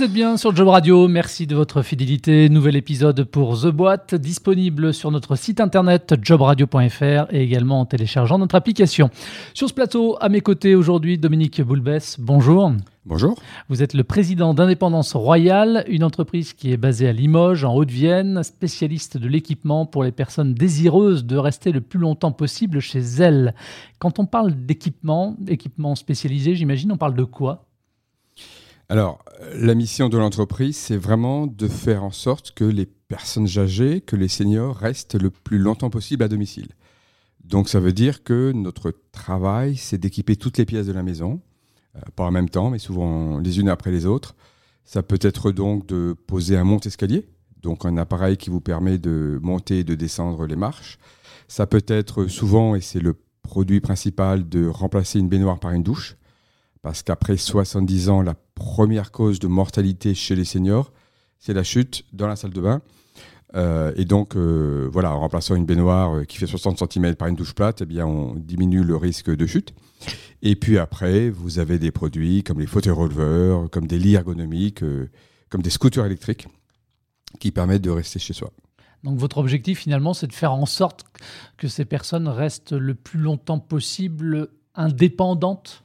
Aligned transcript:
Vous 0.00 0.06
êtes 0.06 0.12
bien 0.14 0.38
sur 0.38 0.56
Job 0.56 0.68
Radio, 0.68 1.08
merci 1.08 1.46
de 1.46 1.54
votre 1.54 1.82
fidélité. 1.82 2.48
Nouvel 2.48 2.74
épisode 2.74 3.22
pour 3.24 3.60
The 3.60 3.66
Boîte, 3.66 4.14
disponible 4.14 4.94
sur 4.94 5.10
notre 5.10 5.36
site 5.36 5.60
internet 5.60 6.14
jobradio.fr 6.22 7.26
et 7.30 7.42
également 7.42 7.80
en 7.80 7.84
téléchargeant 7.84 8.38
notre 8.38 8.54
application. 8.54 9.10
Sur 9.52 9.68
ce 9.68 9.74
plateau, 9.74 10.16
à 10.22 10.30
mes 10.30 10.40
côtés 10.40 10.74
aujourd'hui, 10.74 11.18
Dominique 11.18 11.60
Boulbès, 11.60 12.18
bonjour. 12.18 12.72
Bonjour. 13.04 13.38
Vous 13.68 13.82
êtes 13.82 13.92
le 13.92 14.02
président 14.02 14.54
d'Indépendance 14.54 15.14
Royale, 15.14 15.84
une 15.86 16.02
entreprise 16.02 16.54
qui 16.54 16.72
est 16.72 16.78
basée 16.78 17.06
à 17.06 17.12
Limoges, 17.12 17.64
en 17.64 17.74
Haute-Vienne, 17.74 18.42
spécialiste 18.42 19.18
de 19.18 19.28
l'équipement 19.28 19.84
pour 19.84 20.02
les 20.02 20.12
personnes 20.12 20.54
désireuses 20.54 21.26
de 21.26 21.36
rester 21.36 21.72
le 21.72 21.82
plus 21.82 21.98
longtemps 21.98 22.32
possible 22.32 22.80
chez 22.80 23.00
elles. 23.00 23.54
Quand 23.98 24.18
on 24.18 24.24
parle 24.24 24.54
d'équipement, 24.64 25.36
équipement 25.46 25.94
spécialisé, 25.94 26.54
j'imagine, 26.54 26.90
on 26.90 26.96
parle 26.96 27.16
de 27.16 27.24
quoi? 27.24 27.66
Alors, 28.90 29.24
la 29.54 29.76
mission 29.76 30.08
de 30.08 30.18
l'entreprise, 30.18 30.76
c'est 30.76 30.96
vraiment 30.96 31.46
de 31.46 31.68
faire 31.68 32.02
en 32.02 32.10
sorte 32.10 32.50
que 32.50 32.64
les 32.64 32.86
personnes 32.86 33.46
âgées, 33.56 34.00
que 34.00 34.16
les 34.16 34.26
seniors 34.26 34.76
restent 34.76 35.14
le 35.14 35.30
plus 35.30 35.58
longtemps 35.58 35.90
possible 35.90 36.24
à 36.24 36.28
domicile. 36.28 36.70
Donc, 37.44 37.68
ça 37.68 37.78
veut 37.78 37.92
dire 37.92 38.24
que 38.24 38.50
notre 38.50 38.92
travail, 39.12 39.76
c'est 39.76 39.96
d'équiper 39.96 40.34
toutes 40.34 40.58
les 40.58 40.64
pièces 40.64 40.88
de 40.88 40.92
la 40.92 41.04
maison, 41.04 41.40
euh, 41.94 42.00
pas 42.16 42.24
en 42.24 42.32
même 42.32 42.48
temps, 42.48 42.68
mais 42.68 42.80
souvent 42.80 43.38
les 43.38 43.60
unes 43.60 43.68
après 43.68 43.92
les 43.92 44.06
autres. 44.06 44.34
Ça 44.82 45.04
peut 45.04 45.20
être 45.22 45.52
donc 45.52 45.86
de 45.86 46.16
poser 46.26 46.56
un 46.56 46.64
monte-escalier, 46.64 47.28
donc 47.62 47.84
un 47.84 47.96
appareil 47.96 48.38
qui 48.38 48.50
vous 48.50 48.60
permet 48.60 48.98
de 48.98 49.38
monter 49.40 49.78
et 49.78 49.84
de 49.84 49.94
descendre 49.94 50.48
les 50.48 50.56
marches. 50.56 50.98
Ça 51.46 51.68
peut 51.68 51.84
être 51.86 52.26
souvent, 52.26 52.74
et 52.74 52.80
c'est 52.80 52.98
le 52.98 53.14
produit 53.42 53.80
principal, 53.80 54.48
de 54.48 54.66
remplacer 54.66 55.20
une 55.20 55.28
baignoire 55.28 55.60
par 55.60 55.70
une 55.70 55.84
douche 55.84 56.16
parce 56.82 57.02
qu'après 57.02 57.36
70 57.36 58.08
ans, 58.08 58.22
la 58.22 58.34
première 58.60 59.10
cause 59.10 59.38
de 59.40 59.48
mortalité 59.48 60.14
chez 60.14 60.36
les 60.36 60.44
seniors, 60.44 60.92
c'est 61.38 61.54
la 61.54 61.64
chute 61.64 62.04
dans 62.12 62.28
la 62.28 62.36
salle 62.36 62.52
de 62.52 62.60
bain. 62.60 62.82
Euh, 63.56 63.92
et 63.96 64.04
donc, 64.04 64.36
euh, 64.36 64.88
voilà, 64.92 65.12
en 65.12 65.20
remplaçant 65.20 65.56
une 65.56 65.64
baignoire 65.64 66.14
euh, 66.14 66.24
qui 66.24 66.36
fait 66.36 66.46
60 66.46 66.78
cm 66.92 67.16
par 67.16 67.26
une 67.26 67.34
douche 67.34 67.54
plate, 67.54 67.80
eh 67.80 67.86
bien, 67.86 68.06
on 68.06 68.34
diminue 68.34 68.84
le 68.84 68.96
risque 68.96 69.34
de 69.34 69.46
chute. 69.46 69.74
Et 70.42 70.56
puis 70.56 70.78
après, 70.78 71.30
vous 71.30 71.58
avez 71.58 71.78
des 71.78 71.90
produits 71.90 72.44
comme 72.44 72.60
les 72.60 72.66
fauteuils 72.66 72.92
releveurs, 72.92 73.68
comme 73.70 73.86
des 73.86 73.98
lits 73.98 74.14
ergonomiques, 74.14 74.84
comme 75.48 75.62
des 75.62 75.70
scooters 75.70 76.06
électriques 76.06 76.46
qui 77.40 77.50
permettent 77.50 77.82
de 77.82 77.90
rester 77.90 78.18
chez 78.18 78.34
soi. 78.34 78.52
Donc 79.04 79.18
votre 79.18 79.38
objectif 79.38 79.80
finalement, 79.80 80.14
c'est 80.14 80.26
de 80.26 80.32
faire 80.32 80.52
en 80.52 80.66
sorte 80.66 81.04
que 81.56 81.68
ces 81.68 81.84
personnes 81.84 82.28
restent 82.28 82.72
le 82.72 82.94
plus 82.94 83.20
longtemps 83.20 83.58
possible 83.58 84.48
indépendantes 84.74 85.84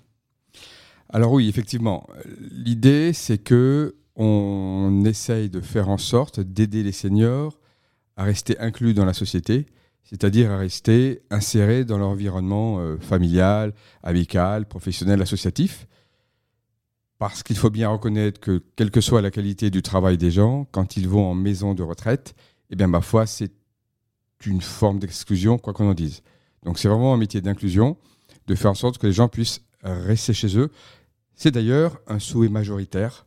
alors 1.10 1.32
oui, 1.32 1.48
effectivement. 1.48 2.08
L'idée, 2.52 3.14
c'est 3.14 3.38
que 3.38 3.96
on 4.16 5.04
essaye 5.06 5.50
de 5.50 5.62
faire 5.62 5.90
en 5.90 5.98
sorte 5.98 6.40
d'aider 6.40 6.84
les 6.84 6.92
seniors 6.92 7.60
à 8.16 8.24
rester 8.24 8.58
inclus 8.60 8.94
dans 8.94 9.06
la 9.06 9.14
société, 9.14 9.66
c'est-à-dire 10.04 10.52
à 10.52 10.58
rester 10.58 11.22
insérés 11.30 11.84
dans 11.84 11.98
l'environnement 11.98 12.80
euh, 12.80 12.98
familial, 12.98 13.74
amical, 14.04 14.68
professionnel, 14.68 15.22
associatif. 15.22 15.88
Parce 17.18 17.44
qu'il 17.44 17.58
faut 17.58 17.70
bien 17.70 17.90
reconnaître 17.90 18.40
que, 18.40 18.64
quelle 18.76 18.92
que 18.92 19.02
soit 19.02 19.22
la 19.22 19.32
qualité 19.32 19.70
du 19.70 19.82
travail 19.82 20.18
des 20.18 20.32
gens, 20.32 20.66
quand 20.72 20.98
ils 20.98 21.08
vont 21.08 21.26
en 21.30 21.34
maison 21.34 21.74
de 21.74 21.84
retraite, 21.84 22.36
eh 22.70 22.76
bien, 22.76 22.88
ma 22.88 23.02
foi, 23.02 23.26
c'est 23.26 23.52
une 24.46 24.62
forme 24.62 25.00
d'exclusion, 25.00 25.58
quoi 25.58 25.74
qu'on 25.74 25.90
en 25.90 25.94
dise. 25.94 26.22
Donc, 26.64 26.78
c'est 26.78 26.88
vraiment 26.88 27.14
un 27.14 27.18
métier 27.18 27.42
d'inclusion, 27.42 27.98
de 28.48 28.56
faire 28.56 28.72
en 28.72 28.76
sorte 28.76 28.98
que 28.98 29.08
les 29.08 29.14
gens 29.14 29.28
puissent 29.28 29.62
rester 29.94 30.34
chez 30.34 30.58
eux. 30.58 30.72
C'est 31.36 31.52
d'ailleurs 31.52 32.00
un 32.08 32.20
souhait 32.20 32.50
majoritaire, 32.50 33.26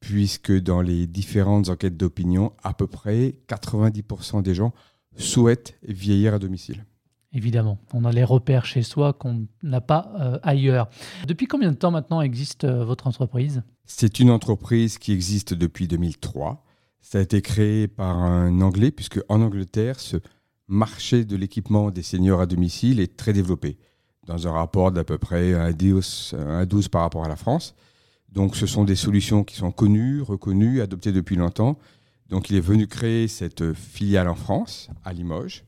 puisque 0.00 0.52
dans 0.52 0.80
les 0.80 1.06
différentes 1.06 1.68
enquêtes 1.68 1.96
d'opinion, 1.96 2.52
à 2.62 2.72
peu 2.72 2.86
près 2.86 3.34
90% 3.48 4.42
des 4.42 4.54
gens 4.54 4.72
souhaitent 5.16 5.76
vieillir 5.82 6.34
à 6.34 6.38
domicile. 6.38 6.84
Évidemment, 7.32 7.78
on 7.92 8.04
a 8.04 8.12
les 8.12 8.24
repères 8.24 8.64
chez 8.64 8.82
soi 8.82 9.12
qu'on 9.12 9.46
n'a 9.62 9.82
pas 9.82 10.12
euh, 10.18 10.38
ailleurs. 10.42 10.88
Depuis 11.26 11.46
combien 11.46 11.70
de 11.72 11.76
temps 11.76 11.90
maintenant 11.90 12.22
existe 12.22 12.64
euh, 12.64 12.84
votre 12.84 13.06
entreprise? 13.06 13.62
C'est 13.84 14.18
une 14.18 14.30
entreprise 14.30 14.96
qui 14.96 15.12
existe 15.12 15.52
depuis 15.52 15.88
2003. 15.88 16.64
Ça 17.00 17.18
a 17.18 17.20
été 17.20 17.42
créé 17.42 17.86
par 17.86 18.16
un 18.16 18.60
Anglais, 18.62 18.90
puisque 18.90 19.20
en 19.28 19.42
Angleterre, 19.42 20.00
ce 20.00 20.16
marché 20.68 21.24
de 21.24 21.36
l'équipement 21.36 21.90
des 21.90 22.02
seniors 22.02 22.40
à 22.40 22.46
domicile 22.46 23.00
est 23.00 23.16
très 23.16 23.32
développé 23.32 23.78
dans 24.28 24.46
un 24.46 24.52
rapport 24.52 24.92
d'à 24.92 25.04
peu 25.04 25.18
près 25.18 25.54
un 25.54 25.72
12, 25.72 26.36
12 26.68 26.88
par 26.88 27.02
rapport 27.02 27.24
à 27.24 27.28
la 27.28 27.36
France. 27.36 27.74
Donc 28.30 28.56
ce 28.56 28.66
sont 28.66 28.84
des 28.84 28.94
solutions 28.94 29.42
qui 29.42 29.56
sont 29.56 29.72
connues, 29.72 30.20
reconnues, 30.20 30.82
adoptées 30.82 31.12
depuis 31.12 31.34
longtemps. 31.34 31.78
Donc 32.28 32.50
il 32.50 32.56
est 32.56 32.60
venu 32.60 32.86
créer 32.86 33.26
cette 33.26 33.72
filiale 33.72 34.28
en 34.28 34.34
France, 34.34 34.90
à 35.02 35.14
Limoges, 35.14 35.64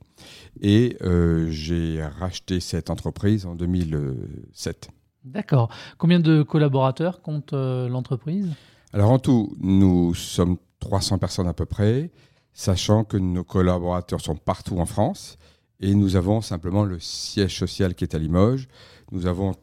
et 0.61 0.99
euh, 1.03 1.49
j'ai 1.51 2.03
racheté 2.03 2.61
cette 2.61 2.91
entreprise 2.91 3.47
en 3.47 3.55
2007. 3.55 4.91
D'accord. 5.25 5.71
Combien 5.97 6.21
de 6.21 6.43
collaborateurs 6.43 7.23
compte 7.23 7.55
euh, 7.55 7.89
l'entreprise? 7.89 8.53
Alors 8.93 9.11
en 9.11 9.19
tout, 9.19 9.57
nous 9.59 10.15
sommes 10.15 10.59
300 10.81 11.19
personnes 11.19 11.49
à 11.49 11.55
peu 11.55 11.65
près, 11.65 12.11
sachant 12.53 13.05
que 13.05 13.17
nos 13.17 13.45
collaborateurs 13.45 14.21
sont 14.21 14.37
partout 14.37 14.79
en 14.79 14.87
France. 14.87 15.39
Et 15.81 15.95
nous 15.95 16.17
avons 16.17 16.43
simplement 16.43 16.85
le 16.85 16.99
siège 17.01 17.59
social 17.59 17.95
qui 17.95 18.05
est 18.05 18.15
à 18.15 18.19
Limoges. 18.19 18.69
Nous 19.13 19.27
avons, 19.27 19.55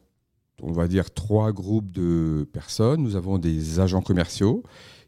on 0.62 0.72
va 0.72 0.88
dire, 0.88 1.12
trois 1.12 1.52
groupes 1.52 1.90
de 1.92 2.46
personnes. 2.52 3.02
Nous 3.02 3.16
avons 3.16 3.38
des 3.38 3.78
agents 3.78 4.02
commerciaux 4.02 4.64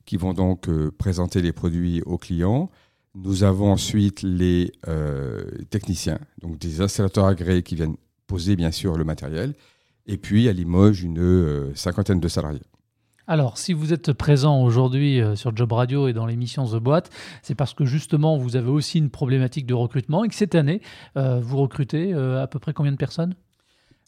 qui 0.06 0.16
vont 0.16 0.32
donc 0.32 0.68
euh, 0.68 0.90
présenter 0.96 1.42
les 1.42 1.52
produits 1.52 2.02
aux 2.02 2.18
clients. 2.18 2.70
Nous 3.14 3.42
avons 3.42 3.72
ensuite 3.72 4.22
les 4.22 4.72
euh, 4.86 5.44
techniciens, 5.70 6.20
donc 6.40 6.58
des 6.58 6.80
installateurs 6.80 7.26
agréés 7.26 7.64
qui 7.64 7.74
viennent 7.74 7.96
poser 8.28 8.54
bien 8.54 8.70
sûr 8.70 8.96
le 8.96 9.04
matériel. 9.04 9.54
Et 10.06 10.16
puis 10.16 10.48
à 10.48 10.52
Limoges, 10.52 11.02
une 11.02 11.18
euh, 11.18 11.74
cinquantaine 11.74 12.20
de 12.20 12.28
salariés. 12.28 12.62
Alors, 13.30 13.58
si 13.58 13.74
vous 13.74 13.92
êtes 13.92 14.12
présent 14.12 14.60
aujourd'hui 14.60 15.20
euh, 15.20 15.36
sur 15.36 15.56
Job 15.56 15.70
Radio 15.70 16.08
et 16.08 16.12
dans 16.12 16.26
l'émission 16.26 16.66
The 16.66 16.82
Boîte, 16.82 17.10
c'est 17.42 17.54
parce 17.54 17.74
que 17.74 17.84
justement, 17.84 18.36
vous 18.36 18.56
avez 18.56 18.70
aussi 18.70 18.98
une 18.98 19.08
problématique 19.08 19.66
de 19.66 19.74
recrutement 19.74 20.24
et 20.24 20.28
que 20.28 20.34
cette 20.34 20.56
année, 20.56 20.82
euh, 21.16 21.38
vous 21.40 21.58
recrutez 21.58 22.12
euh, 22.12 22.42
à 22.42 22.48
peu 22.48 22.58
près 22.58 22.72
combien 22.72 22.90
de 22.90 22.96
personnes? 22.96 23.36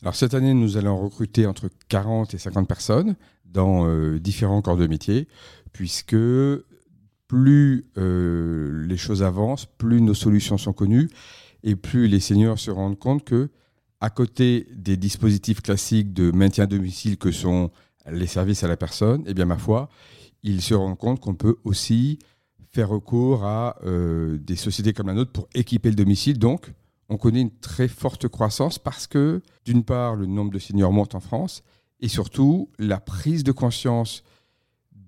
Alors, 0.02 0.16
cette 0.16 0.34
année, 0.34 0.54
nous 0.54 0.76
allons 0.76 1.00
recruter 1.00 1.46
entre 1.46 1.70
40 1.86 2.34
et 2.34 2.38
50 2.38 2.66
personnes 2.66 3.14
dans 3.44 3.86
différents 4.16 4.60
corps 4.60 4.76
de 4.76 4.88
métier, 4.88 5.28
puisque 5.72 6.16
plus 7.28 7.86
les 7.94 8.96
choses 8.96 9.22
avancent, 9.22 9.66
plus 9.66 10.00
nos 10.00 10.14
solutions 10.14 10.58
sont 10.58 10.72
connues 10.72 11.08
et 11.62 11.76
plus 11.76 12.08
les 12.08 12.18
seniors 12.18 12.58
se 12.58 12.72
rendent 12.72 12.98
compte 12.98 13.24
que, 13.24 13.50
à 14.00 14.10
côté 14.10 14.66
des 14.74 14.96
dispositifs 14.96 15.60
classiques 15.60 16.12
de 16.12 16.32
maintien 16.32 16.64
à 16.64 16.66
domicile 16.66 17.18
que 17.18 17.30
sont 17.30 17.70
les 18.10 18.26
services 18.26 18.64
à 18.64 18.68
la 18.68 18.76
personne, 18.76 19.22
et 19.22 19.30
eh 19.30 19.34
bien 19.34 19.44
ma 19.44 19.58
foi, 19.58 19.88
ils 20.42 20.62
se 20.62 20.74
rendent 20.74 20.98
compte 20.98 21.20
qu'on 21.20 21.34
peut 21.34 21.56
aussi 21.64 22.18
faire 22.70 22.88
recours 22.88 23.44
à 23.44 23.76
euh, 23.84 24.38
des 24.38 24.56
sociétés 24.56 24.92
comme 24.92 25.06
la 25.06 25.14
nôtre 25.14 25.32
pour 25.32 25.48
équiper 25.54 25.90
le 25.90 25.96
domicile. 25.96 26.38
Donc, 26.38 26.72
on 27.08 27.18
connaît 27.18 27.42
une 27.42 27.50
très 27.50 27.88
forte 27.88 28.28
croissance 28.28 28.78
parce 28.78 29.06
que, 29.06 29.42
d'une 29.64 29.84
part, 29.84 30.16
le 30.16 30.26
nombre 30.26 30.50
de 30.50 30.58
seniors 30.58 30.92
monte 30.92 31.14
en 31.14 31.20
France 31.20 31.62
et 32.00 32.08
surtout, 32.08 32.68
la 32.78 32.98
prise 32.98 33.44
de 33.44 33.52
conscience 33.52 34.24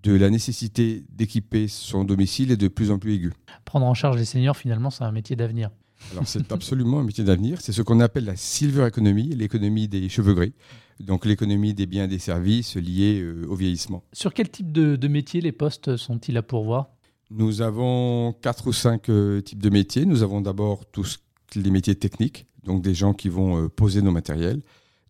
de 0.02 0.14
la 0.14 0.30
nécessité 0.30 1.04
d'équiper 1.08 1.66
son 1.66 2.04
domicile 2.04 2.52
est 2.52 2.56
de 2.56 2.68
plus 2.68 2.90
en 2.90 2.98
plus 2.98 3.14
aiguë. 3.14 3.32
Prendre 3.64 3.86
en 3.86 3.94
charge 3.94 4.16
les 4.16 4.24
seniors, 4.24 4.56
finalement, 4.56 4.90
c'est 4.90 5.02
un 5.02 5.10
métier 5.10 5.34
d'avenir. 5.34 5.70
Alors, 6.12 6.28
c'est 6.28 6.52
absolument 6.52 7.00
un 7.00 7.02
métier 7.02 7.24
d'avenir. 7.24 7.60
C'est 7.60 7.72
ce 7.72 7.82
qu'on 7.82 8.00
appelle 8.00 8.26
la 8.26 8.36
silver 8.36 8.86
economy, 8.86 9.34
l'économie 9.34 9.88
des 9.88 10.08
cheveux 10.08 10.34
gris 10.34 10.52
donc 11.00 11.26
l'économie 11.26 11.74
des 11.74 11.86
biens 11.86 12.04
et 12.04 12.08
des 12.08 12.18
services 12.18 12.76
liés 12.76 13.20
euh, 13.20 13.46
au 13.48 13.54
vieillissement. 13.54 14.04
Sur 14.12 14.32
quel 14.32 14.48
type 14.48 14.72
de, 14.72 14.96
de 14.96 15.08
métiers 15.08 15.40
les 15.40 15.52
postes 15.52 15.96
sont-ils 15.96 16.36
à 16.36 16.42
pourvoir? 16.42 16.90
Nous 17.30 17.62
avons 17.62 18.34
quatre 18.40 18.66
ou 18.66 18.72
cinq 18.72 19.08
euh, 19.08 19.40
types 19.40 19.62
de 19.62 19.70
métiers. 19.70 20.06
Nous 20.06 20.22
avons 20.22 20.40
d'abord 20.40 20.86
tous 20.86 21.18
les 21.56 21.70
métiers 21.70 21.94
techniques, 21.94 22.46
donc 22.64 22.82
des 22.82 22.94
gens 22.94 23.14
qui 23.14 23.28
vont 23.28 23.64
euh, 23.64 23.68
poser 23.68 24.02
nos 24.02 24.12
matériels. 24.12 24.62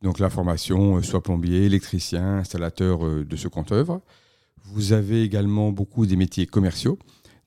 Donc 0.02 0.18
la 0.18 0.30
formation, 0.30 1.02
soit 1.02 1.22
plombier, 1.22 1.64
électricien, 1.64 2.36
installateur 2.36 3.24
de 3.24 3.36
ce 3.36 3.48
compte-œuvre. 3.48 4.02
Vous 4.64 4.92
avez 4.92 5.22
également 5.22 5.72
beaucoup 5.72 6.04
des 6.04 6.16
métiers 6.16 6.46
commerciaux, 6.46 6.98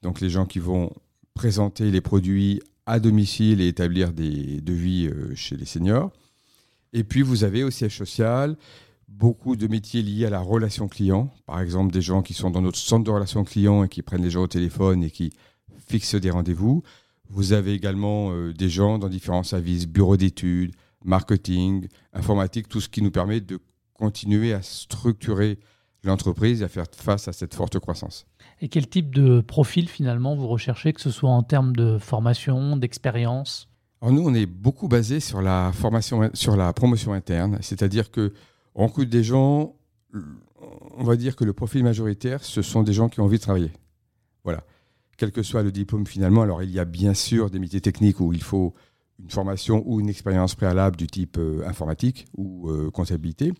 donc 0.02 0.22
les 0.22 0.30
gens 0.32 0.48
qui 0.48 0.58
vont 0.58 0.92
présenter 1.36 1.92
les 1.92 2.02
produits 2.02 2.60
à 2.88 3.00
domicile 3.00 3.62
et 3.62 3.68
établir 3.68 4.12
des 4.12 4.60
devis 4.62 5.08
chez 5.36 5.56
les 5.56 5.66
seniors. 5.66 6.12
Et 6.94 7.04
puis, 7.04 7.22
vous 7.22 7.44
avez 7.44 7.64
au 7.64 7.72
siège 7.72 7.98
social 7.98 8.56
beaucoup 9.08 9.56
de 9.56 9.68
métiers 9.68 10.02
liés 10.02 10.26
à 10.26 10.30
la 10.30 10.40
relation 10.40 10.88
client. 10.88 11.34
Par 11.46 11.60
exemple, 11.60 11.92
des 11.92 12.02
gens 12.02 12.22
qui 12.22 12.34
sont 12.34 12.52
dans 12.52 12.62
notre 12.62 12.78
centre 12.78 13.04
de 13.04 13.12
relation 13.12 13.44
client 13.44 13.84
et 13.84 13.90
qui 13.90 14.02
prennent 14.02 14.24
les 14.24 14.30
gens 14.30 14.44
au 14.44 14.48
téléphone 14.48 15.04
et 15.04 15.10
qui 15.10 15.32
fixent 15.88 16.16
des 16.16 16.30
rendez-vous. 16.30 16.84
Vous 17.30 17.54
avez 17.54 17.74
également 17.74 18.32
euh, 18.32 18.54
des 18.54 18.70
gens 18.70 19.00
dans 19.00 19.10
différents 19.10 19.44
services, 19.44 19.88
bureaux 19.88 20.18
d'études, 20.18 20.74
marketing, 21.04 21.88
informatique, 22.14 22.68
tout 22.68 22.82
ce 22.82 22.90
qui 22.90 23.02
nous 23.02 23.12
permet 23.12 23.42
de 23.42 23.60
continuer 23.94 24.54
à 24.54 24.62
structurer 24.62 25.58
l'entreprise 26.04 26.64
à 26.64 26.68
faire 26.68 26.86
face 26.92 27.28
à 27.28 27.34
cette 27.34 27.54
forte 27.54 27.80
croissance. 27.80 28.26
Et 28.62 28.70
quel 28.70 28.88
type 28.88 29.14
de 29.14 29.42
profil 29.42 29.90
finalement 29.90 30.36
vous 30.36 30.48
recherchez, 30.48 30.94
que 30.94 31.02
ce 31.02 31.12
soit 31.12 31.30
en 31.30 31.44
termes 31.44 31.76
de 31.76 31.98
formation, 31.98 32.78
d'expérience? 32.78 33.68
Alors 34.02 34.14
nous, 34.14 34.22
on 34.22 34.34
est 34.34 34.46
beaucoup 34.46 34.88
basé 34.88 35.20
sur 35.20 35.42
la 35.42 35.72
formation, 35.74 36.30
sur 36.34 36.56
la 36.56 36.72
promotion 36.74 37.14
interne, 37.14 37.58
c'est-à-dire 37.62 38.12
que 38.12 38.34
on 38.76 38.86
recrute 38.86 39.10
des 39.10 39.24
gens, 39.24 39.76
on 40.98 41.04
va 41.04 41.16
dire 41.16 41.36
que 41.36 41.44
le 41.44 41.54
profil 41.54 41.84
majoritaire, 41.84 42.44
ce 42.44 42.62
sont 42.62 42.84
des 42.84 42.94
gens 42.94 43.10
qui 43.10 43.20
ont 43.20 43.26
envie 43.26 43.38
de 43.38 43.42
travailler. 43.42 43.72
Voilà. 44.44 44.64
Quel 45.18 45.32
que 45.32 45.42
soit 45.42 45.64
le 45.64 45.72
diplôme 45.72 46.06
finalement, 46.06 46.44
alors 46.44 46.62
il 46.62 46.70
y 46.70 46.80
a 46.80 46.86
bien 46.86 47.16
sûr 47.16 47.50
des 47.50 47.58
métiers 47.58 47.82
techniques 47.82 48.20
où 48.20 48.34
il 48.34 48.44
faut 48.44 48.76
une 49.20 49.32
formation 49.32 49.82
ou 49.88 50.00
une 50.00 50.10
expérience 50.10 50.54
préalable 50.54 50.96
du 50.96 51.08
type 51.08 51.38
euh, 51.40 51.68
informatique 51.68 52.28
ou 52.38 52.70
euh, 52.70 52.92
comptabilité. 52.92 53.52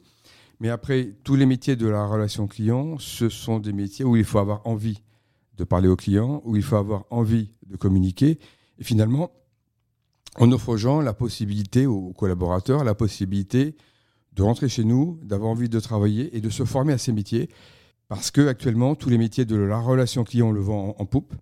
Mais 0.60 0.70
après, 0.70 1.16
tous 1.24 1.36
les 1.36 1.48
métiers 1.48 1.76
de 1.76 1.88
la 1.88 2.06
relation 2.06 2.48
client, 2.48 2.98
ce 3.00 3.30
sont 3.30 3.60
des 3.60 3.74
métiers 3.74 4.06
où 4.06 4.16
il 4.16 4.24
faut 4.24 4.38
avoir 4.40 4.66
envie 4.66 5.02
de 5.56 5.64
parler 5.64 5.88
aux 5.88 5.96
clients, 5.96 6.42
où 6.46 6.56
il 6.56 6.64
faut 6.64 6.76
avoir 6.76 7.06
envie 7.10 7.52
de 7.66 7.76
communiquer. 7.76 8.40
Et 8.78 8.84
finalement, 8.84 9.32
on 10.38 10.52
offre 10.52 10.70
aux 10.70 10.78
gens 10.78 11.02
la 11.02 11.14
possibilité, 11.14 11.86
aux 11.86 12.14
collaborateurs, 12.14 12.84
la 12.84 12.96
possibilité 12.96 13.76
de 14.34 14.44
rentrer 14.44 14.70
chez 14.70 14.84
nous, 14.84 15.20
d'avoir 15.24 15.50
envie 15.50 15.70
de 15.70 15.80
travailler 15.80 16.36
et 16.36 16.42
de 16.42 16.50
se 16.50 16.64
former 16.64 16.94
à 16.94 16.98
ces 16.98 17.12
métiers. 17.12 17.50
Parce 18.08 18.32
que 18.32 18.48
actuellement, 18.48 18.96
tous 18.96 19.10
les 19.10 19.18
métiers 19.18 19.46
de 19.46 19.56
la 19.56 19.80
relation 19.80 20.24
client 20.24 20.52
le 20.52 20.62
vont 20.62 20.96
en 20.98 21.06
poupe 21.06 21.34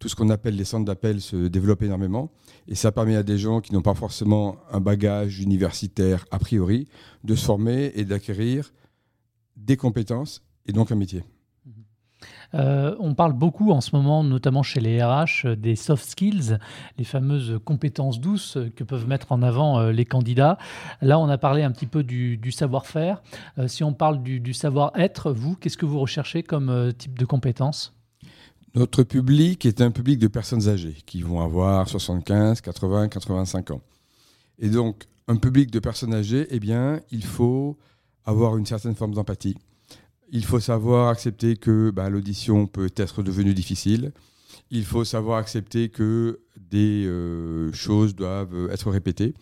tout 0.00 0.08
ce 0.08 0.16
qu'on 0.16 0.30
appelle 0.30 0.56
les 0.56 0.64
centres 0.64 0.86
d'appel 0.86 1.20
se 1.20 1.36
développe 1.36 1.82
énormément. 1.82 2.32
Et 2.66 2.74
ça 2.74 2.90
permet 2.90 3.16
à 3.16 3.22
des 3.22 3.38
gens 3.38 3.60
qui 3.60 3.72
n'ont 3.74 3.82
pas 3.82 3.94
forcément 3.94 4.56
un 4.72 4.80
bagage 4.80 5.40
universitaire 5.40 6.24
a 6.30 6.38
priori 6.38 6.88
de 7.22 7.34
se 7.34 7.44
former 7.44 7.92
et 7.94 8.04
d'acquérir 8.04 8.72
des 9.56 9.76
compétences 9.76 10.42
et 10.66 10.72
donc 10.72 10.90
un 10.90 10.96
métier. 10.96 11.22
Euh, 12.54 12.94
on 12.98 13.14
parle 13.14 13.32
beaucoup 13.32 13.70
en 13.70 13.80
ce 13.80 13.94
moment, 13.94 14.24
notamment 14.24 14.62
chez 14.62 14.80
les 14.80 15.02
RH, 15.02 15.46
des 15.56 15.76
soft 15.76 16.08
skills, 16.08 16.58
les 16.98 17.04
fameuses 17.04 17.60
compétences 17.64 18.20
douces 18.20 18.58
que 18.76 18.84
peuvent 18.84 19.06
mettre 19.06 19.32
en 19.32 19.42
avant 19.42 19.78
euh, 19.78 19.92
les 19.92 20.04
candidats. 20.04 20.58
Là, 21.00 21.18
on 21.18 21.28
a 21.28 21.38
parlé 21.38 21.62
un 21.62 21.70
petit 21.70 21.86
peu 21.86 22.02
du, 22.02 22.52
savoir-faire. 22.52 23.22
Euh, 23.58 23.68
si 23.68 23.84
on 23.84 23.92
parle 23.92 24.22
du, 24.22 24.40
du 24.40 24.54
savoir-être, 24.54 25.32
vous, 25.32 25.54
qu'est-ce 25.54 25.76
que 25.76 25.86
vous 25.86 26.00
recherchez 26.00 26.42
comme 26.42 26.92
type 26.96 27.18
de 27.18 27.24
compétences? 27.24 27.94
Notre 28.74 29.02
public 29.02 29.66
est 29.66 29.80
un 29.80 29.90
public 29.90 30.18
de 30.18 30.28
personnes 30.28 30.68
âgées 30.68 30.96
qui 31.06 31.22
vont 31.22 31.40
avoir 31.40 31.88
75, 31.88 32.60
80, 32.60 33.08
85 33.08 33.72
ans. 33.72 33.80
Et 34.60 34.68
donc, 34.68 35.06
un 35.26 35.36
public 35.36 35.70
de 35.70 35.78
personnes 35.78 36.14
âgées, 36.14 36.46
eh 36.50 36.60
bien, 36.60 37.00
il 37.10 37.24
faut 37.24 37.76
avoir 38.24 38.56
une 38.56 38.66
certaine 38.66 38.94
forme 38.94 39.14
d'empathie. 39.14 39.56
Il 40.30 40.44
faut 40.44 40.60
savoir 40.60 41.08
accepter 41.08 41.56
que 41.56 41.90
bah, 41.90 42.08
l'audition 42.08 42.66
peut 42.66 42.90
être 42.96 43.22
devenue 43.22 43.54
difficile. 43.54 44.12
Il 44.70 44.84
faut 44.84 45.04
savoir 45.04 45.38
accepter 45.38 45.88
que 45.88 46.40
des 46.56 47.04
euh, 47.06 47.72
choses 47.72 48.14
doivent 48.14 48.68
être 48.70 48.90
répétées. 48.90 49.34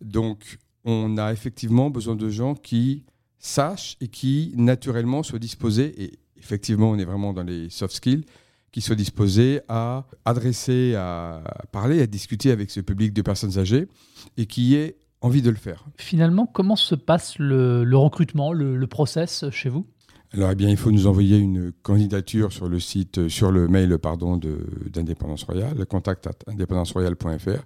Donc, 0.00 0.58
on 0.84 1.18
a 1.18 1.32
effectivement 1.32 1.90
besoin 1.90 2.16
de 2.16 2.30
gens 2.30 2.54
qui 2.54 3.04
sachent 3.38 3.96
et 4.00 4.08
qui, 4.08 4.52
naturellement, 4.56 5.22
soient 5.22 5.38
disposés, 5.38 6.02
et 6.02 6.18
effectivement, 6.38 6.90
on 6.90 6.98
est 6.98 7.04
vraiment 7.04 7.32
dans 7.32 7.42
les 7.42 7.68
soft 7.70 7.94
skills, 7.94 8.24
qui 8.72 8.80
soit 8.80 8.96
disposé 8.96 9.60
à 9.68 10.06
adresser, 10.24 10.94
à 10.94 11.42
parler, 11.72 12.00
à 12.00 12.06
discuter 12.06 12.50
avec 12.50 12.70
ce 12.70 12.80
public 12.80 13.12
de 13.12 13.22
personnes 13.22 13.58
âgées 13.58 13.88
et 14.36 14.46
qui 14.46 14.74
ait 14.76 14.96
envie 15.22 15.42
de 15.42 15.50
le 15.50 15.56
faire. 15.56 15.84
Finalement, 15.96 16.46
comment 16.46 16.76
se 16.76 16.94
passe 16.94 17.38
le, 17.38 17.84
recrutement, 17.96 18.52
le, 18.52 18.86
process 18.86 19.44
chez 19.50 19.68
vous? 19.68 19.86
Alors, 20.32 20.50
eh 20.52 20.54
bien, 20.54 20.68
il 20.68 20.76
faut 20.76 20.92
nous 20.92 21.08
envoyer 21.08 21.38
une 21.38 21.72
candidature 21.82 22.52
sur 22.52 22.68
le 22.68 22.78
site, 22.78 23.28
sur 23.28 23.50
le 23.50 23.66
mail, 23.66 23.98
pardon, 23.98 24.38
d'Indépendance 24.86 25.42
Royale, 25.42 25.84
contact 25.86 26.28
indépendanceroyale.fr. 26.46 27.64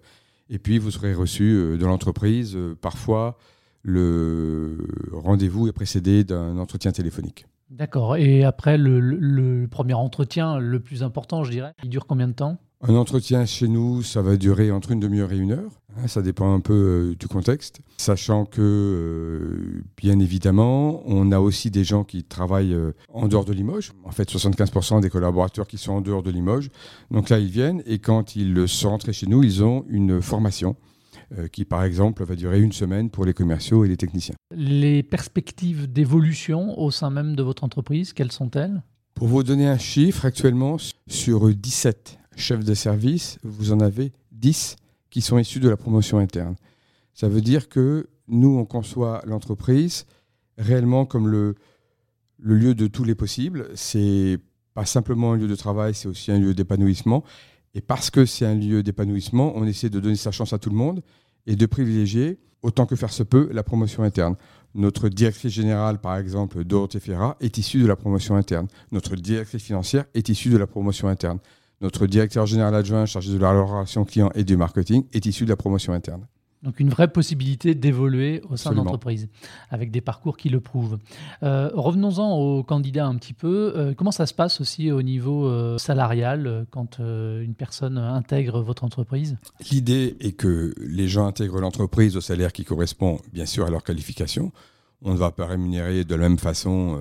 Et 0.49 0.59
puis, 0.59 0.79
vous 0.79 0.91
serez 0.91 1.15
reçu 1.15 1.45
euh, 1.45 1.77
de 1.77 1.85
l'entreprise. 1.85 2.55
Euh, 2.57 2.75
parfois, 2.75 3.37
le 3.83 4.79
rendez-vous 5.13 5.69
est 5.69 5.73
précédé 5.73 6.25
d'un 6.25 6.57
entretien 6.57 6.91
téléphonique. 6.91 7.47
D'accord. 7.71 8.17
Et 8.17 8.45
après, 8.45 8.79
le, 8.79 9.67
premier 9.71 9.95
entretien, 9.95 10.59
le 10.59 10.81
plus 10.81 11.03
important, 11.03 11.45
je 11.45 11.51
dirais, 11.51 11.73
il 11.83 11.91
dure 11.91 12.07
combien 12.07 12.29
de 12.29 12.33
temps? 12.33 12.59
Un 12.87 12.97
entretien 12.97 13.47
chez 13.47 13.67
nous, 13.67 14.03
ça 14.03 14.21
va 14.21 14.37
durer 14.37 14.71
entre 14.71 14.91
une 14.91 15.01
demi-heure 15.01 15.33
et 15.33 15.39
une 15.39 15.53
heure. 15.53 15.71
Hein, 15.97 16.07
ça 16.07 16.21
dépend 16.21 16.53
un 16.53 16.61
peu 16.61 16.75
euh, 16.75 17.15
du 17.19 17.29
contexte. 17.29 17.81
Sachant 17.97 18.45
que, 18.45 18.61
euh, 18.61 19.83
bien 19.97 20.19
évidemment, 20.19 21.03
on 21.07 21.33
a 21.33 21.41
aussi 21.41 21.71
des 21.71 21.83
gens 21.83 22.05
qui 22.05 22.25
travaillent 22.25 22.75
euh, 22.75 22.93
en 23.09 23.27
dehors 23.27 23.47
de 23.47 23.55
Limoges. 23.55 23.93
En 24.05 24.11
fait, 24.11 24.31
75% 24.31 25.01
des 25.01 25.09
collaborateurs 25.09 25.67
qui 25.67 25.79
sont 25.79 25.93
en 25.93 26.01
dehors 26.03 26.23
de 26.23 26.31
Limoges. 26.31 26.69
Donc 27.11 27.31
là, 27.31 27.39
ils 27.39 27.49
viennent 27.49 27.83
et 27.87 28.01
quand 28.01 28.37
ils 28.37 28.69
sont 28.69 28.91
rentrés 28.91 29.15
chez 29.15 29.29
nous, 29.29 29.43
ils 29.43 29.65
ont 29.65 29.87
une 29.89 30.21
formation 30.21 30.77
qui, 31.53 31.65
par 31.65 31.83
exemple, 31.83 32.23
va 32.25 32.37
durer 32.37 32.61
une 32.61 32.73
semaine 32.73 33.09
pour 33.09 33.25
les 33.25 33.33
commerciaux 33.33 33.85
et 33.85 33.89
les 33.89 33.97
techniciens. 33.97 34.35
Les 34.55 35.03
perspectives 35.03 35.91
d'évolution 35.91 36.79
au 36.79 36.91
sein 36.91 37.11
même 37.11 37.35
de 37.35 37.43
votre 37.43 37.65
entreprise, 37.65 38.13
quelles 38.13 38.31
sont-elles? 38.31 38.83
Pour 39.15 39.29
vous 39.29 39.43
donner 39.43 39.67
un 39.67 39.79
chiffre, 39.79 40.27
actuellement, 40.27 40.77
sur 41.09 41.49
17 41.49 42.19
chefs 42.37 42.65
de 42.65 42.75
service, 42.75 43.39
vous 43.43 43.73
en 43.73 43.81
avez 43.81 44.13
10 44.33 44.77
qui 45.11 45.21
sont 45.21 45.39
issus 45.39 45.61
de 45.61 45.69
la 45.69 45.77
promotion 45.77 46.19
interne. 46.19 46.57
Ça 47.15 47.29
veut 47.29 47.41
dire 47.41 47.69
que 47.69 48.09
nous, 48.29 48.57
on 48.59 48.65
conçoit 48.65 49.23
l'entreprise 49.27 50.07
réellement 50.59 51.07
comme 51.07 51.29
le, 51.29 51.55
lieu 52.39 52.75
de 52.75 52.87
tous 52.87 53.05
les 53.05 53.15
possibles. 53.15 53.69
C'est 53.75 54.39
pas 54.75 54.87
simplement 54.87 55.33
un 55.33 55.37
lieu 55.37 55.49
de 55.49 55.55
travail, 55.55 55.95
c'est 55.95 56.09
aussi 56.09 56.33
un 56.33 56.39
lieu 56.39 56.55
d'épanouissement. 56.55 57.25
Et 57.75 57.81
parce 57.81 58.11
que 58.11 58.25
c'est 58.25 58.47
un 58.47 58.55
lieu 58.55 58.83
d'épanouissement, 58.83 59.53
on 59.57 59.65
essaie 59.65 59.91
de 59.91 60.01
donner 60.01 60.17
sa 60.17 60.31
chance 60.31 60.53
à 60.53 60.59
tout 60.59 60.71
le 60.71 60.77
monde 60.77 61.03
et 61.47 61.57
de 61.57 61.67
privilégier, 61.67 62.39
autant 62.63 62.87
que 62.87 62.97
faire 62.97 63.13
se 63.13 63.23
peut, 63.23 63.49
la 63.53 63.63
promotion 63.63 64.03
interne. 64.03 64.37
Notre 64.75 65.09
directrice 65.09 65.53
générale, 65.53 66.01
par 66.01 66.17
exemple, 66.17 66.65
Dorothée 66.65 67.01
Ferra, 67.01 67.37
est 67.41 67.59
issue 67.59 67.83
de 67.83 67.87
la 67.87 67.97
promotion 67.97 68.37
interne. 68.37 68.67
Notre 68.91 69.15
directrice 69.17 69.63
financière 69.63 70.07
est 70.15 70.29
issue 70.29 70.51
de 70.51 70.57
la 70.57 70.67
promotion 70.67 71.09
interne. 71.09 71.39
Notre 71.85 72.07
directeur 72.07 72.47
général 72.47 72.75
adjoint 72.75 73.05
chargé 73.05 73.31
de 73.31 73.37
la 73.37 73.51
relation 73.51 74.07
client 74.07 74.31
et 74.35 74.43
du 74.43 74.57
marketing 74.57 75.05
est 75.13 75.27
issu 75.27 75.45
de 75.45 75.51
la 75.51 75.57
promotion 75.57 75.93
interne. 75.93 76.27
Donc 76.63 76.81
une 76.81 76.89
vraie 76.89 77.09
possibilité 77.09 77.75
d'évoluer 77.75 78.41
au 78.49 78.57
sein 78.57 78.71
de 78.71 78.77
l'entreprise, 78.77 79.29
avec 79.69 79.91
des 79.91 80.01
parcours 80.01 80.39
qui 80.39 80.49
le 80.49 80.61
prouvent. 80.61 80.97
Euh, 81.43 81.69
revenons-en 81.75 82.39
aux 82.39 82.63
candidats 82.63 83.05
un 83.05 83.17
petit 83.17 83.35
peu. 83.35 83.75
Euh, 83.77 83.93
comment 83.93 84.13
ça 84.13 84.25
se 84.25 84.33
passe 84.33 84.63
aussi 84.63 84.91
au 84.91 85.03
niveau 85.03 85.47
euh, 85.47 85.77
salarial 85.77 86.65
quand 86.71 87.01
une 87.01 87.55
personne 87.55 87.99
intègre 87.99 88.63
votre 88.63 88.83
entreprise? 88.85 89.37
L'idée 89.71 90.17
est 90.21 90.33
que 90.33 90.73
les 90.79 91.07
gens 91.07 91.27
intègrent 91.27 91.61
l'entreprise 91.61 92.17
au 92.17 92.23
salaire 92.23 92.55
qui 92.55 92.65
correspond 92.65 93.19
bien 93.31 93.45
sûr 93.45 93.67
à 93.67 93.71
leur 93.71 93.85
qualification. 93.85 94.53
On 95.03 95.13
ne 95.13 95.19
va 95.19 95.33
pas 95.33 95.45
rémunérer 95.45 96.05
de 96.05 96.15
la 96.15 96.31
même 96.31 96.39
façon 96.39 96.99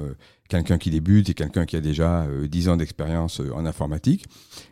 quelqu'un 0.53 0.77
qui 0.77 0.89
débute 0.89 1.29
et 1.29 1.33
quelqu'un 1.33 1.65
qui 1.65 1.75
a 1.75 1.81
déjà 1.81 2.27
10 2.43 2.69
ans 2.69 2.77
d'expérience 2.77 3.41
en 3.55 3.65
informatique. 3.65 4.25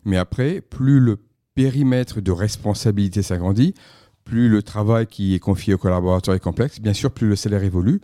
Mais 0.06 0.18
après, 0.18 0.62
plus 0.62 1.00
le 1.00 1.18
périmètre 1.56 2.22
de 2.22 2.32
responsabilité 2.32 3.22
s'agrandit, 3.22 3.74
plus 4.24 4.50
le 4.50 4.62
travail 4.62 5.08
qui 5.08 5.34
est 5.34 5.40
confié 5.40 5.74
aux 5.74 5.78
collaborateurs 5.78 6.36
est 6.36 6.40
complexe, 6.40 6.80
bien 6.80 6.94
sûr, 6.94 7.12
plus 7.12 7.28
le 7.28 7.36
salaire 7.36 7.64
évolue. 7.64 8.02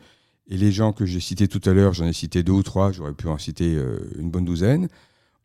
Et 0.49 0.57
les 0.57 0.71
gens 0.71 0.93
que 0.93 1.05
j'ai 1.05 1.19
cités 1.19 1.47
tout 1.47 1.61
à 1.69 1.73
l'heure, 1.73 1.93
j'en 1.93 2.07
ai 2.07 2.13
cité 2.13 2.41
deux 2.41 2.53
ou 2.53 2.63
trois, 2.63 2.91
j'aurais 2.91 3.13
pu 3.13 3.27
en 3.27 3.37
citer 3.37 3.75
euh, 3.75 3.99
une 4.17 4.31
bonne 4.31 4.45
douzaine, 4.45 4.87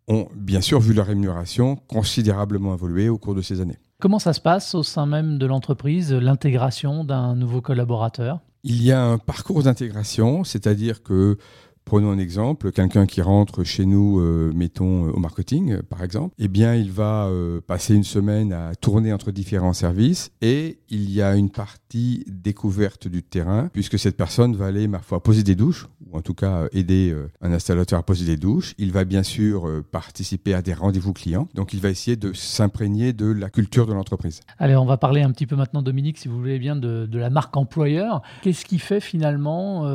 ont 0.09 0.29
bien 0.35 0.61
sûr 0.61 0.81
vu 0.81 0.95
leur 0.95 1.07
rémunération 1.07 1.77
considérablement 1.77 2.75
évoluer 2.75 3.09
au 3.09 3.19
cours 3.19 3.35
de 3.35 3.43
ces 3.43 3.61
années. 3.61 3.79
Comment 4.01 4.19
ça 4.19 4.33
se 4.33 4.41
passe 4.41 4.75
au 4.75 4.83
sein 4.83 5.07
même 5.07 5.39
de 5.39 5.47
l'entreprise, 5.47 6.13
l'intégration 6.13 7.05
d'un 7.05 7.35
nouveau 7.37 7.61
collaborateur? 7.61 8.41
Il 8.65 8.83
y 8.83 8.93
a 8.93 9.05
un 9.05 9.19
parcours 9.19 9.63
d'intégration, 9.65 10.45
c'est-à-dire 10.45 11.03
que 11.03 11.37
Prenons 11.85 12.11
un 12.11 12.19
exemple, 12.19 12.71
quelqu'un 12.73 13.07
qui 13.07 13.21
rentre 13.21 13.65
chez 13.65 13.87
nous, 13.87 14.21
euh, 14.21 14.53
mettons 14.55 15.07
euh, 15.07 15.11
au 15.11 15.19
marketing 15.19 15.73
euh, 15.73 15.83
par 15.83 16.03
exemple, 16.03 16.35
eh 16.39 16.49
bien 16.49 16.75
il 16.75 16.91
va 16.91 17.29
passer 17.67 17.95
une 17.95 18.05
semaine 18.05 18.53
à 18.53 18.75
tourner 18.75 19.13
entre 19.13 19.31
différents 19.31 19.73
services 19.73 20.31
et 20.41 20.79
il 20.89 21.11
y 21.11 21.21
a 21.21 21.35
une 21.35 21.51
partie 21.51 22.25
découverte 22.27 23.09
du 23.09 23.23
terrain 23.23 23.69
puisque 23.73 23.99
cette 23.99 24.17
personne 24.17 24.55
va 24.55 24.67
aller 24.67 24.89
ma 24.89 25.01
foi 25.01 25.23
poser 25.23 25.43
des 25.43 25.55
douches 25.55 25.87
ou 26.07 26.17
en 26.17 26.21
tout 26.21 26.35
cas 26.35 26.67
aider 26.73 27.15
un 27.41 27.53
installateur 27.53 27.99
à 27.99 28.03
poser 28.03 28.25
des 28.25 28.37
douches. 28.37 28.75
Il 28.79 28.93
va 28.93 29.05
bien 29.05 29.23
sûr 29.23 29.69
participer 29.91 30.55
à 30.55 30.63
des 30.63 30.75
rendez-vous 30.75 31.13
clients, 31.13 31.49
donc 31.55 31.73
il 31.73 31.81
va 31.81 31.91
essayer 31.91 32.17
de 32.17 32.33
s'imprégner 32.33 33.13
de 33.13 33.27
la 33.27 33.51
culture 33.51 33.87
de 33.87 33.93
l'entreprise. 33.93 34.41
Allez, 34.59 34.77
on 34.77 34.85
va 34.85 34.97
parler 34.97 35.23
un 35.23 35.31
petit 35.31 35.47
peu 35.47 35.57
maintenant 35.57 35.83
Dominique, 35.83 36.19
si 36.19 36.29
vous 36.29 36.39
voulez 36.39 36.59
bien, 36.59 36.77
de, 36.77 37.07
de 37.07 37.19
la 37.19 37.31
marque 37.31 37.57
employeur. 37.57 38.23
Qu'est-ce 38.43 38.65
qui 38.65 38.79
fait 38.79 39.01
finalement 39.01 39.87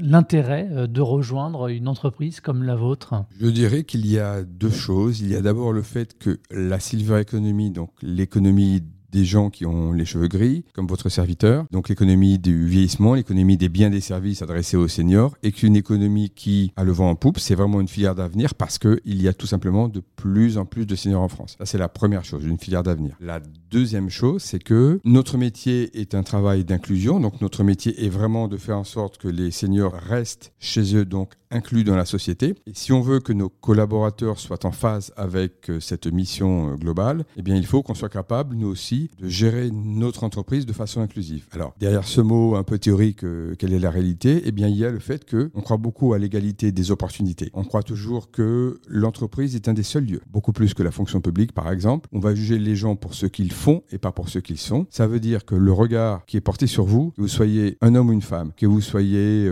l'intérêt 0.00 0.88
de 0.88 1.00
rejoindre 1.04 1.68
une 1.68 1.88
entreprise 1.88 2.40
comme 2.40 2.62
la 2.62 2.76
vôtre 2.76 3.14
Je 3.38 3.46
dirais 3.46 3.84
qu'il 3.84 4.06
y 4.06 4.18
a 4.18 4.42
deux 4.42 4.70
choses. 4.70 5.20
Il 5.20 5.30
y 5.30 5.36
a 5.36 5.42
d'abord 5.42 5.72
le 5.72 5.82
fait 5.82 6.18
que 6.18 6.40
la 6.50 6.80
silver 6.80 7.20
economy, 7.20 7.70
donc 7.70 7.90
l'économie 8.02 8.82
des 9.14 9.24
gens 9.24 9.48
qui 9.48 9.64
ont 9.64 9.92
les 9.92 10.04
cheveux 10.04 10.26
gris, 10.26 10.64
comme 10.74 10.88
votre 10.88 11.08
serviteur. 11.08 11.66
Donc 11.70 11.88
l'économie 11.88 12.38
du 12.38 12.66
vieillissement, 12.66 13.14
l'économie 13.14 13.56
des 13.56 13.68
biens 13.68 13.86
et 13.86 13.90
des 13.90 14.00
services 14.00 14.42
adressés 14.42 14.76
aux 14.76 14.88
seniors, 14.88 15.36
et 15.44 15.52
qu'une 15.52 15.76
économie 15.76 16.30
qui 16.30 16.72
a 16.76 16.82
le 16.82 16.90
vent 16.90 17.10
en 17.10 17.14
poupe, 17.14 17.38
c'est 17.38 17.54
vraiment 17.54 17.80
une 17.80 17.88
filière 17.88 18.16
d'avenir 18.16 18.54
parce 18.56 18.78
qu'il 18.78 19.22
y 19.22 19.28
a 19.28 19.32
tout 19.32 19.46
simplement 19.46 19.88
de 19.88 20.02
plus 20.16 20.58
en 20.58 20.64
plus 20.64 20.84
de 20.84 20.96
seniors 20.96 21.22
en 21.22 21.28
France. 21.28 21.54
Ça, 21.58 21.64
c'est 21.64 21.78
la 21.78 21.88
première 21.88 22.24
chose, 22.24 22.44
une 22.44 22.58
filière 22.58 22.82
d'avenir. 22.82 23.16
La 23.20 23.40
deuxième 23.70 24.10
chose, 24.10 24.42
c'est 24.42 24.58
que 24.58 25.00
notre 25.04 25.38
métier 25.38 26.00
est 26.00 26.14
un 26.14 26.24
travail 26.24 26.64
d'inclusion. 26.64 27.20
Donc 27.20 27.40
notre 27.40 27.62
métier 27.62 28.04
est 28.04 28.08
vraiment 28.08 28.48
de 28.48 28.56
faire 28.56 28.78
en 28.78 28.84
sorte 28.84 29.18
que 29.18 29.28
les 29.28 29.52
seniors 29.52 29.92
restent 29.92 30.52
chez 30.58 30.96
eux, 30.96 31.04
donc 31.04 31.34
inclus 31.54 31.84
dans 31.84 31.96
la 31.96 32.04
société. 32.04 32.54
Et 32.66 32.74
si 32.74 32.92
on 32.92 33.00
veut 33.00 33.20
que 33.20 33.32
nos 33.32 33.48
collaborateurs 33.48 34.38
soient 34.38 34.66
en 34.66 34.72
phase 34.72 35.12
avec 35.16 35.70
euh, 35.70 35.80
cette 35.80 36.06
mission 36.06 36.72
euh, 36.72 36.74
globale, 36.74 37.24
eh 37.36 37.42
bien, 37.42 37.54
il 37.54 37.66
faut 37.66 37.82
qu'on 37.82 37.94
soit 37.94 38.08
capable, 38.08 38.56
nous 38.56 38.66
aussi, 38.66 39.03
de 39.20 39.28
gérer 39.28 39.70
notre 39.70 40.24
entreprise 40.24 40.66
de 40.66 40.72
façon 40.72 41.00
inclusive. 41.00 41.46
Alors, 41.52 41.74
derrière 41.78 42.04
ce 42.04 42.20
mot 42.20 42.56
un 42.56 42.62
peu 42.62 42.78
théorique, 42.78 43.24
euh, 43.24 43.54
quelle 43.58 43.72
est 43.72 43.78
la 43.78 43.90
réalité? 43.90 44.42
Eh 44.44 44.52
bien, 44.52 44.68
il 44.68 44.76
y 44.76 44.84
a 44.84 44.90
le 44.90 44.98
fait 44.98 45.28
qu'on 45.28 45.60
croit 45.60 45.76
beaucoup 45.76 46.14
à 46.14 46.18
l'égalité 46.18 46.72
des 46.72 46.90
opportunités. 46.90 47.50
On 47.54 47.64
croit 47.64 47.82
toujours 47.82 48.30
que 48.30 48.80
l'entreprise 48.88 49.54
est 49.54 49.68
un 49.68 49.74
des 49.74 49.82
seuls 49.82 50.06
lieux, 50.06 50.22
beaucoup 50.30 50.52
plus 50.52 50.74
que 50.74 50.82
la 50.82 50.90
fonction 50.90 51.20
publique, 51.20 51.52
par 51.52 51.70
exemple. 51.70 52.08
On 52.12 52.20
va 52.20 52.34
juger 52.34 52.58
les 52.58 52.76
gens 52.76 52.96
pour 52.96 53.14
ce 53.14 53.26
qu'ils 53.26 53.52
font 53.52 53.82
et 53.90 53.98
pas 53.98 54.12
pour 54.12 54.28
ce 54.28 54.38
qu'ils 54.38 54.58
sont. 54.58 54.86
Ça 54.90 55.06
veut 55.06 55.20
dire 55.20 55.44
que 55.44 55.54
le 55.54 55.72
regard 55.72 56.24
qui 56.26 56.36
est 56.36 56.40
porté 56.40 56.66
sur 56.66 56.84
vous, 56.84 57.12
que 57.12 57.20
vous 57.20 57.28
soyez 57.28 57.76
un 57.80 57.94
homme 57.94 58.08
ou 58.08 58.12
une 58.12 58.22
femme, 58.22 58.52
que 58.56 58.66
vous 58.66 58.80
soyez 58.80 59.48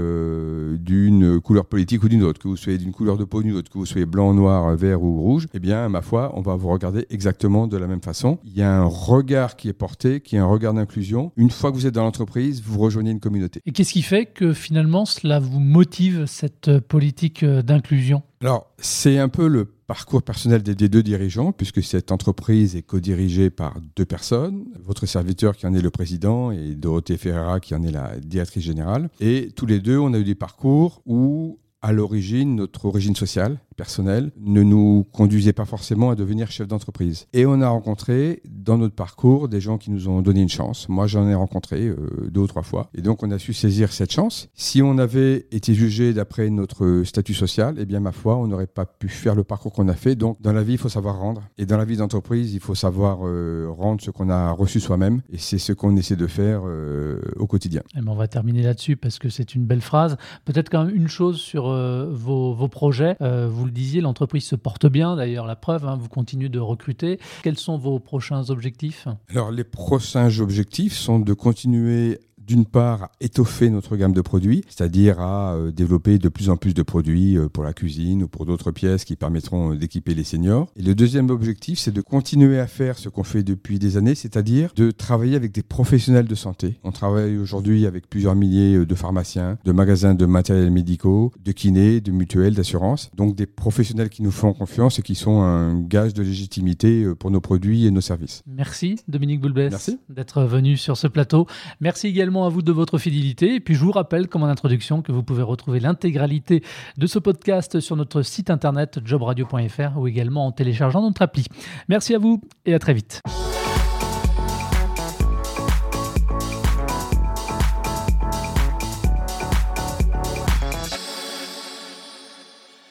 d'une 0.78 1.40
couleur 1.40 1.66
politique, 1.66 2.02
ou 2.02 2.09
d'une 2.09 2.23
autre, 2.23 2.40
que 2.40 2.49
vous 2.49 2.56
soyez 2.56 2.78
d'une 2.78 2.92
couleur 2.92 3.16
de 3.16 3.25
peau 3.25 3.42
d'une 3.42 3.54
autre, 3.54 3.71
que 3.71 3.78
vous 3.78 3.87
soyez 3.87 4.06
blanc, 4.06 4.35
noir, 4.35 4.75
vert 4.76 5.02
ou 5.02 5.21
rouge, 5.21 5.47
eh 5.52 5.59
bien, 5.59 5.88
ma 5.88 6.02
foi, 6.02 6.32
on 6.35 6.40
va 6.40 6.56
vous 6.56 6.68
regarder 6.68 7.06
exactement 7.11 7.66
de 7.66 7.76
la 7.76 7.87
même 7.87 8.00
façon. 8.00 8.38
Il 8.44 8.56
y 8.56 8.62
a 8.62 8.80
un 8.80 8.85
regard 8.85 9.41
qui 9.56 9.68
est 9.68 9.72
porté, 9.72 10.20
qui 10.20 10.37
est 10.37 10.38
un 10.38 10.46
regard 10.46 10.75
d'inclusion. 10.75 11.32
Une 11.37 11.50
fois 11.50 11.70
que 11.70 11.76
vous 11.76 11.87
êtes 11.87 11.94
dans 11.94 12.04
l'entreprise, 12.04 12.62
vous 12.62 12.78
rejoignez 12.78 13.11
une 13.11 13.20
communauté. 13.20 13.61
Et 13.66 13.72
qu'est-ce 13.72 13.92
qui 13.92 14.02
fait 14.02 14.26
que 14.26 14.52
finalement 14.52 15.04
cela 15.04 15.38
vous 15.38 15.61
motive, 15.61 16.26
cette 16.26 16.78
politique 16.80 17.44
d'inclusion? 17.44 18.22
Alors, 18.40 18.72
c'est 18.78 19.18
un 19.18 19.28
peu 19.28 19.46
le 19.46 19.66
parcours 19.87 20.22
personnel 20.22 20.62
des, 20.62 20.75
deux 20.75 21.02
dirigeants, 21.02 21.52
puisque 21.52 21.82
cette 21.82 22.11
entreprise 22.12 22.76
est 22.76 22.82
co-dirigée 22.82 23.50
par 23.50 23.76
deux 23.94 24.06
personnes, 24.06 24.64
votre 24.82 25.06
serviteur 25.06 25.56
qui 25.56 25.66
en 25.66 25.75
est 25.75 25.82
le 25.82 25.90
président 25.90 26.50
et 26.50 26.75
Dorothée 26.75 27.18
Ferreira 27.18 27.61
qui 27.61 27.75
en 27.75 27.82
est 27.82 27.90
la 27.90 28.18
directrice 28.18 28.64
générale. 28.64 29.11
Et 29.20 29.50
tous 29.54 29.66
les 29.66 29.80
deux, 29.80 29.99
on 29.99 30.14
a 30.14 30.18
eu 30.18 30.25
des 30.25 30.34
parcours 30.34 31.02
où 31.04 31.58
à 31.82 31.92
l'origine, 31.92 32.54
notre 32.56 32.87
origine 32.87 33.16
sociale, 33.16 33.58
personnelle, 33.75 34.33
ne 34.41 34.62
nous 34.62 35.07
conduisait 35.12 35.52
pas 35.52 35.64
forcément 35.64 36.11
à 36.11 36.14
devenir 36.14 36.50
chef 36.50 36.69
d'entreprise. 36.69 37.26
Et 37.33 37.47
on 37.47 37.61
a 37.61 37.69
rencontré 37.69 38.43
dans 38.49 38.79
notre 38.79 38.95
parcours 38.95 39.49
des 39.49 39.61
gens 39.61 39.79
qui 39.79 39.91
nous 39.91 40.09
ont 40.09 40.23
donné 40.23 40.41
une 40.41 40.49
chance. 40.49 40.88
Moi, 40.88 41.07
j'en 41.07 41.29
ai 41.29 41.35
rencontré 41.35 41.87
euh, 41.87 41.97
deux 42.31 42.41
ou 42.41 42.47
trois 42.47 42.62
fois. 42.62 42.91
Et 42.95 43.02
donc, 43.02 43.23
on 43.23 43.31
a 43.31 43.38
su 43.38 43.52
saisir 43.52 43.93
cette 43.93 44.12
chance. 44.12 44.49
Si 44.55 44.83
on 44.83 44.99
avait 44.99 45.47
été 45.50 45.75
jugé 45.75 46.12
d'après 46.12 46.50
notre 46.50 47.02
statut 47.05 47.35
social, 47.35 47.75
eh 47.79 47.85
bien, 47.85 48.00
ma 48.00 48.12
foi, 48.12 48.37
on 48.37 48.47
n'aurait 48.47 48.67
pas 48.67 48.87
pu 48.87 49.09
faire 49.09 49.35
le 49.35 49.45
parcours 49.45 49.73
qu'on 49.73 49.88
a 49.88 49.95
fait. 49.95 50.14
Donc, 50.14 50.41
dans 50.41 50.52
la 50.52 50.62
vie, 50.62 50.73
il 50.73 50.79
faut 50.79 50.88
savoir 50.88 51.19
rendre. 51.19 51.43
Et 51.59 51.67
dans 51.67 51.76
la 51.76 51.85
vie 51.85 51.97
d'entreprise, 51.97 52.55
il 52.55 52.61
faut 52.61 52.75
savoir 52.75 53.21
euh, 53.23 53.69
rendre 53.71 54.00
ce 54.02 54.11
qu'on 54.11 54.31
a 54.31 54.50
reçu 54.52 54.81
soi-même. 54.81 55.23
Et 55.33 55.38
c'est 55.38 55.59
ce 55.59 55.73
qu'on 55.73 55.97
essaie 55.97 56.17
de 56.17 56.26
faire 56.26 56.62
euh, 56.67 57.21
au 57.37 57.47
quotidien. 57.47 57.81
Et 57.95 57.99
eh 57.99 58.00
ben, 58.00 58.12
on 58.12 58.17
va 58.17 58.29
terminer 58.29 58.62
là-dessus 58.62 58.97
parce 58.97 59.19
que 59.19 59.29
c'est 59.29 59.55
une 59.55 59.64
belle 59.64 59.81
phrase. 59.81 60.17
Peut-être 60.45 60.71
quand 60.71 60.85
même 60.85 60.95
une 60.95 61.09
chose 61.09 61.38
sur 61.38 61.64
vos, 61.64 62.55
vos, 62.55 62.69
projets. 62.69 63.17
Le 63.64 63.71
disiez, 63.71 64.00
l'entreprise 64.00 64.45
se 64.45 64.57
porte 64.57 64.87
bien. 64.87 65.16
D'ailleurs, 65.16 65.47
la 65.47 65.57
preuve, 65.57 65.87
hein, 65.87 65.97
vous 66.00 66.09
continuez 66.09 66.49
de 66.49 66.59
recruter. 66.59 67.19
Quels 67.42 67.59
sont 67.59 67.78
vos 67.78 67.99
prochains 67.99 68.50
objectifs? 68.50 69.09
Alors, 69.31 69.50
les 69.50 69.64
prochains 69.64 70.40
objectifs 70.40 70.95
sont 70.95 71.19
de 71.19 71.33
continuer 71.33 72.19
d'une 72.52 72.66
part, 72.66 73.04
à 73.04 73.11
étoffer 73.21 73.71
notre 73.71 73.97
gamme 73.97 74.12
de 74.12 74.21
produits, 74.21 74.62
c'est-à-dire 74.68 75.21
à 75.21 75.54
euh, 75.54 75.73
développer 75.73 76.18
de 76.18 76.28
plus 76.28 76.50
en 76.50 76.59
plus 76.59 76.75
de 76.75 76.82
produits 76.82 77.38
euh, 77.38 77.49
pour 77.49 77.64
la 77.64 77.73
cuisine 77.73 78.25
ou 78.25 78.28
pour 78.28 78.44
d'autres 78.44 78.73
pièces 78.73 79.06
qui 79.06 79.16
permettront 79.16 79.73
euh, 79.73 79.76
d'équiper 79.76 80.14
les 80.14 80.23
seniors. 80.23 80.68
Et 80.76 80.82
le 80.82 80.94
deuxième 80.94 81.30
objectif, 81.30 81.78
c'est 81.78 81.92
de 81.92 82.02
continuer 82.02 82.61
à 82.61 82.66
faire 82.66 82.99
ce 82.99 83.09
qu'on 83.09 83.25
fait 83.25 83.42
depuis 83.42 83.78
des 83.78 83.97
années, 83.97 84.14
c'est-à-dire 84.14 84.73
de 84.76 84.90
travailler 84.90 85.35
avec 85.35 85.52
des 85.52 85.62
professionnels 85.62 86.26
de 86.26 86.35
santé. 86.35 86.78
On 86.85 86.92
travaille 86.92 87.38
aujourd'hui 87.38 87.87
avec 87.87 88.11
plusieurs 88.11 88.35
milliers 88.35 88.85
de 88.85 88.94
pharmaciens, 88.94 89.56
de 89.64 89.73
magasins 89.73 90.14
de 90.14 90.26
matériels 90.26 90.71
médicaux, 90.71 91.32
de 91.42 91.52
kinés, 91.52 92.02
de 92.02 92.12
mutuelles, 92.12 92.54
d'assurances. 92.54 93.11
Donc 93.16 93.35
des 93.35 93.47
professionnels 93.47 94.11
qui 94.11 94.23
nous 94.23 94.30
font 94.30 94.52
confiance 94.52 94.99
et 94.99 95.02
qui 95.02 95.14
sont 95.14 95.40
un 95.40 95.80
gage 95.80 96.12
de 96.12 96.23
légitimité 96.23 97.06
pour 97.18 97.30
nos 97.30 97.40
produits 97.40 97.87
et 97.87 97.90
nos 97.90 98.02
services. 98.02 98.42
Merci 98.47 98.97
Dominique 99.09 99.40
Boulbès 99.40 99.90
d'être 100.11 100.42
venu 100.42 100.76
sur 100.76 100.99
ce 100.99 101.06
plateau. 101.06 101.47
Merci 101.80 102.12
à 102.44 102.49
vous 102.49 102.62
de 102.62 102.72
votre 102.72 102.99
fidélité. 102.99 103.56
Et 103.56 103.61
puis 103.61 103.75
je 103.75 103.80
vous 103.80 103.92
rappelle, 103.92 104.28
comme 104.28 104.42
en 104.42 104.46
introduction, 104.46 105.02
que 105.02 105.12
vous 105.12 105.22
pouvez 105.22 105.42
retrouver 105.42 105.80
l'intégralité 105.80 106.62
de 106.96 107.06
ce 107.06 107.18
podcast 107.18 107.80
sur 107.80 107.96
notre 107.96 108.22
site 108.22 108.50
internet 108.50 109.00
jobradio.fr 109.04 109.99
ou 109.99 110.06
également 110.06 110.46
en 110.46 110.52
téléchargeant 110.52 111.02
notre 111.02 111.22
appli. 111.22 111.46
Merci 111.88 112.14
à 112.14 112.18
vous 112.18 112.40
et 112.66 112.75
à 112.75 112.78
très 112.78 112.94
vite. 112.94 113.20